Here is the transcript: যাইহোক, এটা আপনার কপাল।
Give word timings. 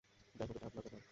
যাইহোক, 0.35 0.55
এটা 0.55 0.65
আপনার 0.65 0.83
কপাল। 0.83 0.99